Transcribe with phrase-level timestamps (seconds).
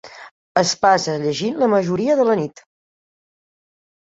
[0.61, 2.65] Es passa llegint la majoria de la nit.